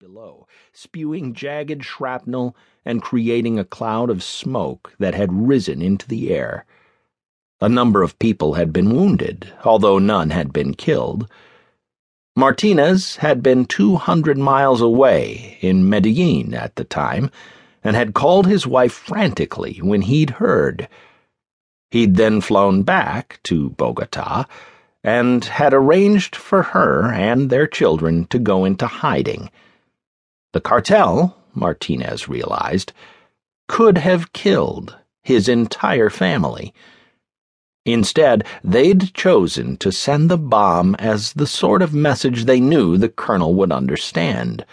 below, 0.00 0.46
spewing 0.72 1.34
jagged 1.34 1.84
shrapnel 1.84 2.54
and 2.84 3.02
creating 3.02 3.58
a 3.58 3.64
cloud 3.64 4.10
of 4.10 4.22
smoke 4.22 4.94
that 5.00 5.12
had 5.12 5.48
risen 5.48 5.82
into 5.82 6.06
the 6.06 6.32
air. 6.32 6.64
A 7.60 7.68
number 7.68 8.04
of 8.04 8.16
people 8.20 8.54
had 8.54 8.72
been 8.72 8.94
wounded, 8.94 9.52
although 9.64 9.98
none 9.98 10.30
had 10.30 10.52
been 10.52 10.74
killed. 10.74 11.28
Martinez 12.36 13.16
had 13.16 13.42
been 13.42 13.64
200 13.64 14.38
miles 14.38 14.80
away 14.80 15.58
in 15.62 15.88
Medellin 15.88 16.54
at 16.54 16.76
the 16.76 16.84
time 16.84 17.28
and 17.82 17.96
had 17.96 18.14
called 18.14 18.46
his 18.46 18.68
wife 18.68 18.92
frantically 18.92 19.78
when 19.82 20.02
he'd 20.02 20.30
heard. 20.30 20.88
He'd 21.90 22.14
then 22.14 22.40
flown 22.40 22.84
back 22.84 23.40
to 23.44 23.70
Bogota 23.70 24.44
and 25.02 25.44
had 25.44 25.74
arranged 25.74 26.36
for 26.36 26.62
her 26.62 27.12
and 27.12 27.50
their 27.50 27.66
children 27.66 28.26
to 28.26 28.38
go 28.38 28.64
into 28.64 28.86
hiding. 28.86 29.50
The 30.58 30.62
cartel, 30.62 31.36
Martinez 31.54 32.28
realized, 32.28 32.92
could 33.68 33.96
have 33.96 34.32
killed 34.32 34.98
his 35.22 35.48
entire 35.48 36.10
family. 36.10 36.74
Instead, 37.84 38.44
they'd 38.64 39.14
chosen 39.14 39.76
to 39.76 39.92
send 39.92 40.28
the 40.28 40.36
bomb 40.36 40.96
as 40.96 41.32
the 41.34 41.46
sort 41.46 41.80
of 41.80 41.94
message 41.94 42.44
they 42.44 42.58
knew 42.58 42.96
the 42.96 43.08
colonel 43.08 43.54
would 43.54 43.70
understand. 43.70 44.66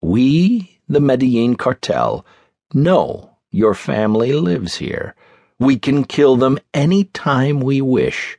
We, 0.00 0.78
the 0.88 1.00
Medellin 1.00 1.56
cartel, 1.56 2.24
know 2.72 3.38
your 3.50 3.74
family 3.74 4.34
lives 4.34 4.76
here. 4.76 5.16
We 5.58 5.80
can 5.80 6.04
kill 6.04 6.36
them 6.36 6.60
any 6.72 7.06
time 7.06 7.58
we 7.58 7.80
wish. 7.80 8.38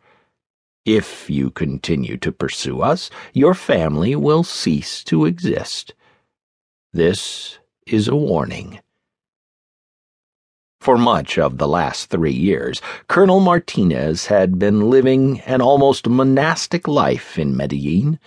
If 0.85 1.29
you 1.29 1.49
continue 1.49 2.15
to 2.19 2.31
pursue 2.31 2.79
us, 2.79 3.09
your 3.33 3.53
family 3.53 4.15
will 4.15 4.45
cease 4.45 5.03
to 5.03 5.25
exist. 5.25 5.93
This 6.93 7.57
is 7.87 8.09
a 8.09 8.15
warning. 8.17 8.81
For 10.81 10.97
much 10.97 11.37
of 11.37 11.57
the 11.57 11.67
last 11.67 12.09
three 12.09 12.33
years, 12.33 12.81
Colonel 13.07 13.39
Martinez 13.39 14.25
had 14.25 14.59
been 14.59 14.89
living 14.89 15.39
an 15.41 15.61
almost 15.61 16.09
monastic 16.09 16.89
life 16.89 17.39
in 17.39 17.55
Medellin. 17.55 18.19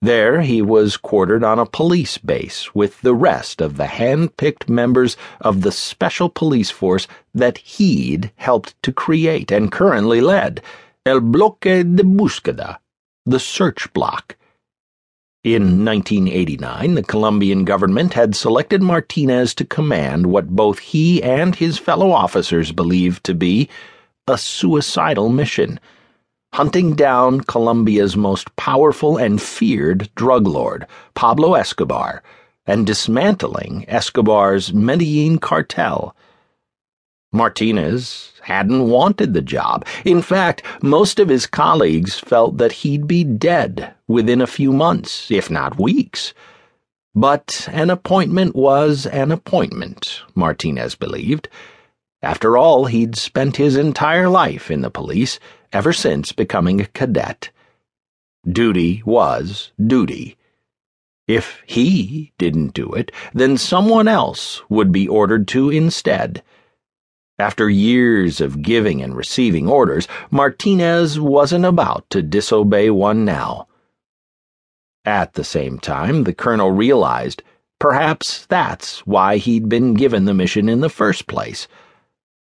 There 0.00 0.40
he 0.40 0.62
was 0.62 0.96
quartered 0.96 1.44
on 1.44 1.58
a 1.58 1.66
police 1.66 2.16
base 2.16 2.74
with 2.74 3.02
the 3.02 3.14
rest 3.14 3.60
of 3.60 3.76
the 3.76 3.88
hand-picked 3.88 4.70
members 4.70 5.18
of 5.42 5.60
the 5.60 5.72
special 5.72 6.30
police 6.30 6.70
force 6.70 7.06
that 7.34 7.58
he'd 7.58 8.32
helped 8.36 8.74
to 8.84 8.92
create 8.92 9.52
and 9.52 9.70
currently 9.70 10.22
led, 10.22 10.62
El 11.04 11.20
Bloque 11.20 11.60
de 11.60 12.02
Búsqueda, 12.02 12.78
the 13.26 13.38
search 13.38 13.92
block. 13.92 14.36
In 15.44 15.84
1989, 15.84 16.94
the 16.94 17.02
Colombian 17.02 17.64
government 17.64 18.14
had 18.14 18.36
selected 18.36 18.80
Martinez 18.80 19.54
to 19.56 19.64
command 19.64 20.26
what 20.26 20.54
both 20.54 20.78
he 20.78 21.20
and 21.20 21.56
his 21.56 21.78
fellow 21.78 22.12
officers 22.12 22.70
believed 22.70 23.24
to 23.24 23.34
be 23.34 23.68
a 24.28 24.38
suicidal 24.38 25.28
mission 25.30 25.80
hunting 26.52 26.94
down 26.94 27.40
Colombia's 27.40 28.16
most 28.16 28.54
powerful 28.56 29.16
and 29.16 29.40
feared 29.40 30.08
drug 30.14 30.46
lord, 30.46 30.86
Pablo 31.14 31.54
Escobar, 31.54 32.22
and 32.66 32.86
dismantling 32.86 33.84
Escobar's 33.88 34.72
Medellin 34.72 35.38
cartel. 35.38 36.14
Martinez 37.32 38.32
hadn't 38.42 38.88
wanted 38.88 39.32
the 39.32 39.40
job. 39.40 39.86
In 40.04 40.20
fact, 40.20 40.62
most 40.82 41.18
of 41.18 41.28
his 41.28 41.46
colleagues 41.46 42.18
felt 42.18 42.58
that 42.58 42.72
he'd 42.72 43.06
be 43.06 43.24
dead 43.24 43.94
within 44.06 44.42
a 44.42 44.46
few 44.46 44.72
months, 44.72 45.30
if 45.30 45.50
not 45.50 45.78
weeks. 45.78 46.34
But 47.14 47.68
an 47.72 47.90
appointment 47.90 48.54
was 48.54 49.06
an 49.06 49.32
appointment, 49.32 50.20
Martinez 50.34 50.94
believed. 50.94 51.48
After 52.22 52.56
all, 52.56 52.84
he'd 52.86 53.16
spent 53.16 53.56
his 53.56 53.76
entire 53.76 54.28
life 54.28 54.70
in 54.70 54.82
the 54.82 54.90
police 54.90 55.40
ever 55.72 55.92
since 55.92 56.32
becoming 56.32 56.80
a 56.80 56.86
cadet. 56.86 57.50
Duty 58.46 59.02
was 59.06 59.72
duty. 59.84 60.36
If 61.28 61.62
he 61.66 62.32
didn't 62.38 62.74
do 62.74 62.92
it, 62.92 63.12
then 63.32 63.56
someone 63.56 64.08
else 64.08 64.60
would 64.68 64.92
be 64.92 65.08
ordered 65.08 65.48
to 65.48 65.70
instead. 65.70 66.42
After 67.42 67.68
years 67.68 68.40
of 68.40 68.62
giving 68.62 69.02
and 69.02 69.16
receiving 69.16 69.68
orders, 69.68 70.06
Martinez 70.30 71.18
wasn't 71.18 71.64
about 71.64 72.08
to 72.10 72.22
disobey 72.22 72.88
one 72.88 73.24
now. 73.24 73.66
At 75.04 75.34
the 75.34 75.42
same 75.42 75.80
time, 75.80 76.22
the 76.22 76.34
colonel 76.34 76.70
realized 76.70 77.42
perhaps 77.80 78.46
that's 78.46 79.04
why 79.08 79.38
he'd 79.38 79.68
been 79.68 79.94
given 79.94 80.24
the 80.24 80.34
mission 80.34 80.68
in 80.68 80.82
the 80.82 80.88
first 80.88 81.26
place. 81.26 81.66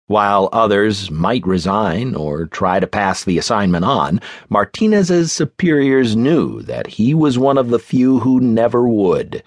While 0.07 0.49
others 0.53 1.11
might 1.11 1.45
resign 1.45 2.15
or 2.15 2.47
try 2.47 2.79
to 2.79 2.87
pass 2.87 3.25
the 3.25 3.39
assignment 3.39 3.85
on, 3.85 4.21
Martinez's 4.49 5.33
superiors 5.33 6.15
knew 6.15 6.63
that 6.63 6.87
he 6.87 7.13
was 7.13 7.41
one 7.41 7.59
of 7.59 7.71
the 7.71 7.81
few 7.81 8.21
who 8.21 8.39
never 8.39 8.87
would. 8.87 9.43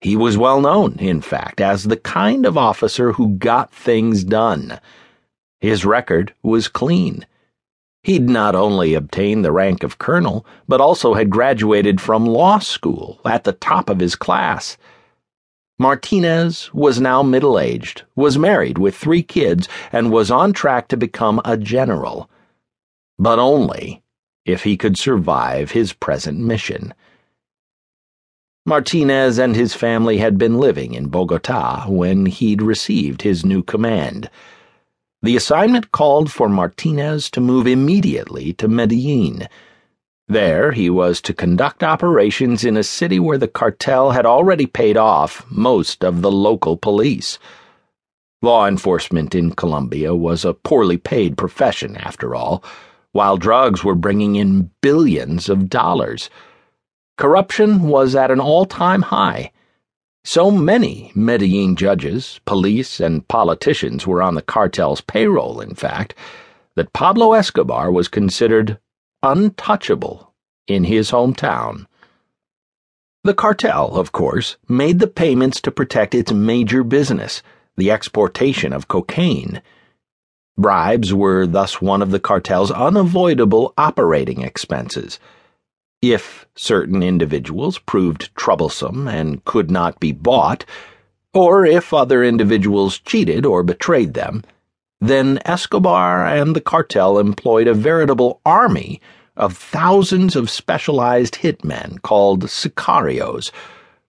He 0.00 0.16
was 0.16 0.38
well 0.38 0.60
known, 0.60 0.96
in 0.98 1.20
fact, 1.20 1.60
as 1.60 1.84
the 1.84 1.96
kind 1.96 2.46
of 2.46 2.56
officer 2.56 3.12
who 3.12 3.30
got 3.30 3.72
things 3.72 4.22
done. 4.22 4.80
His 5.60 5.84
record 5.84 6.34
was 6.42 6.68
clean. 6.68 7.26
He'd 8.04 8.28
not 8.28 8.54
only 8.54 8.94
obtained 8.94 9.44
the 9.44 9.52
rank 9.52 9.82
of 9.82 9.98
colonel, 9.98 10.46
but 10.68 10.80
also 10.80 11.14
had 11.14 11.30
graduated 11.30 12.00
from 12.00 12.26
law 12.26 12.60
school 12.60 13.20
at 13.24 13.42
the 13.42 13.52
top 13.52 13.90
of 13.90 13.98
his 13.98 14.14
class. 14.14 14.78
Martinez 15.80 16.72
was 16.72 17.00
now 17.00 17.22
middle 17.22 17.58
aged, 17.58 18.02
was 18.14 18.38
married 18.38 18.78
with 18.78 18.96
three 18.96 19.22
kids, 19.22 19.68
and 19.92 20.12
was 20.12 20.30
on 20.30 20.52
track 20.52 20.88
to 20.88 20.96
become 20.96 21.40
a 21.44 21.56
general. 21.56 22.30
But 23.18 23.40
only 23.40 24.02
if 24.44 24.62
he 24.62 24.76
could 24.76 24.96
survive 24.96 25.72
his 25.72 25.92
present 25.92 26.38
mission. 26.38 26.94
Martinez 28.68 29.38
and 29.38 29.56
his 29.56 29.72
family 29.72 30.18
had 30.18 30.36
been 30.36 30.58
living 30.58 30.92
in 30.92 31.08
Bogota 31.08 31.86
when 31.88 32.26
he'd 32.26 32.60
received 32.60 33.22
his 33.22 33.42
new 33.42 33.62
command. 33.62 34.28
The 35.22 35.36
assignment 35.36 35.90
called 35.90 36.30
for 36.30 36.50
Martinez 36.50 37.30
to 37.30 37.40
move 37.40 37.66
immediately 37.66 38.52
to 38.52 38.68
Medellin. 38.68 39.48
There, 40.28 40.72
he 40.72 40.90
was 40.90 41.22
to 41.22 41.32
conduct 41.32 41.82
operations 41.82 42.62
in 42.62 42.76
a 42.76 42.82
city 42.82 43.18
where 43.18 43.38
the 43.38 43.48
cartel 43.48 44.10
had 44.10 44.26
already 44.26 44.66
paid 44.66 44.98
off 44.98 45.46
most 45.50 46.04
of 46.04 46.20
the 46.20 46.30
local 46.30 46.76
police. 46.76 47.38
Law 48.42 48.66
enforcement 48.66 49.34
in 49.34 49.52
Colombia 49.52 50.14
was 50.14 50.44
a 50.44 50.52
poorly 50.52 50.98
paid 50.98 51.38
profession, 51.38 51.96
after 51.96 52.34
all, 52.34 52.62
while 53.12 53.38
drugs 53.38 53.82
were 53.82 53.94
bringing 53.94 54.36
in 54.36 54.70
billions 54.82 55.48
of 55.48 55.70
dollars. 55.70 56.28
Corruption 57.18 57.88
was 57.88 58.14
at 58.14 58.30
an 58.30 58.38
all 58.38 58.64
time 58.64 59.02
high. 59.02 59.50
So 60.22 60.52
many 60.52 61.10
Medellin 61.16 61.74
judges, 61.74 62.38
police, 62.44 63.00
and 63.00 63.26
politicians 63.26 64.06
were 64.06 64.22
on 64.22 64.36
the 64.36 64.42
cartel's 64.42 65.00
payroll, 65.00 65.60
in 65.60 65.74
fact, 65.74 66.14
that 66.76 66.92
Pablo 66.92 67.32
Escobar 67.32 67.90
was 67.90 68.06
considered 68.06 68.78
untouchable 69.20 70.32
in 70.68 70.84
his 70.84 71.10
hometown. 71.10 71.86
The 73.24 73.34
cartel, 73.34 73.96
of 73.96 74.12
course, 74.12 74.56
made 74.68 75.00
the 75.00 75.08
payments 75.08 75.60
to 75.62 75.72
protect 75.72 76.14
its 76.14 76.30
major 76.30 76.84
business, 76.84 77.42
the 77.76 77.90
exportation 77.90 78.72
of 78.72 78.86
cocaine. 78.86 79.60
Bribes 80.56 81.12
were 81.12 81.48
thus 81.48 81.82
one 81.82 82.00
of 82.00 82.12
the 82.12 82.20
cartel's 82.20 82.70
unavoidable 82.70 83.74
operating 83.76 84.42
expenses. 84.42 85.18
If 86.00 86.46
certain 86.54 87.02
individuals 87.02 87.78
proved 87.78 88.34
troublesome 88.36 89.08
and 89.08 89.44
could 89.44 89.68
not 89.68 89.98
be 89.98 90.12
bought, 90.12 90.64
or 91.34 91.66
if 91.66 91.92
other 91.92 92.22
individuals 92.22 93.00
cheated 93.00 93.44
or 93.44 93.64
betrayed 93.64 94.14
them, 94.14 94.44
then 95.00 95.40
Escobar 95.44 96.24
and 96.24 96.54
the 96.54 96.60
cartel 96.60 97.18
employed 97.18 97.66
a 97.66 97.74
veritable 97.74 98.40
army 98.46 99.00
of 99.36 99.56
thousands 99.56 100.36
of 100.36 100.50
specialized 100.50 101.36
hitmen 101.36 102.00
called 102.02 102.44
sicarios, 102.44 103.50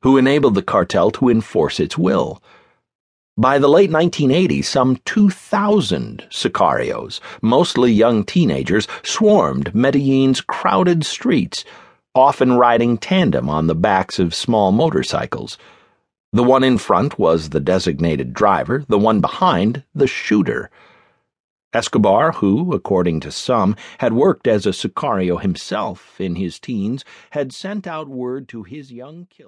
who 0.02 0.16
enabled 0.16 0.54
the 0.56 0.62
cartel 0.62 1.10
to 1.12 1.30
enforce 1.30 1.80
its 1.80 1.98
will. 1.98 2.42
By 3.40 3.58
the 3.58 3.70
late 3.70 3.90
1980s, 3.90 4.66
some 4.66 4.98
2,000 5.06 6.28
sicarios, 6.30 7.22
mostly 7.42 7.90
young 7.90 8.26
teenagers, 8.26 8.86
swarmed 9.02 9.74
Medellin's 9.74 10.42
crowded 10.42 11.06
streets, 11.06 11.64
often 12.14 12.58
riding 12.58 12.98
tandem 12.98 13.48
on 13.48 13.68
the 13.68 13.76
backs 13.76 14.20
of 14.20 14.36
small 14.36 14.74
motorcycles. 14.74 15.58
The 16.34 16.44
one 16.44 16.66
in 16.66 16.78
front 16.78 17.18
was 17.18 17.52
the 17.52 17.62
designated 17.62 18.34
driver, 18.34 18.84
the 18.90 19.00
one 19.00 19.22
behind, 19.22 19.84
the 19.96 20.06
shooter. 20.06 20.70
Escobar, 21.72 22.34
who, 22.34 22.74
according 22.74 23.22
to 23.22 23.32
some, 23.32 23.78
had 24.00 24.12
worked 24.12 24.48
as 24.48 24.66
a 24.66 24.72
sicario 24.72 25.42
himself 25.42 26.20
in 26.20 26.36
his 26.36 26.60
teens, 26.60 27.06
had 27.30 27.54
sent 27.54 27.88
out 27.88 28.10
word 28.10 28.50
to 28.50 28.64
his 28.64 28.92
young 28.92 29.28
killer. 29.30 29.48